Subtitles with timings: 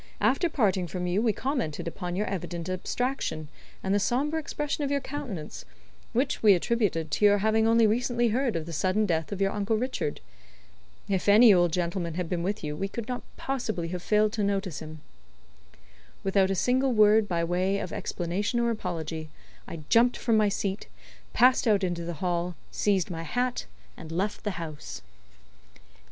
[0.19, 3.49] After parting from you we commented upon your evident abstraction,
[3.83, 5.63] and the sombre expression of your countenance,
[6.11, 9.51] which we attributed to your having only recently heard of the sudden death of your
[9.51, 10.19] Uncle Richard.
[11.07, 14.43] If any old gentleman had been with you we could not possibly have failed to
[14.43, 15.01] notice him."
[16.23, 19.29] Without a single word by way of explanation or apology,
[19.67, 20.87] I jumped from my seat,
[21.33, 25.03] passed out into the hall, seized my hat, and left the house.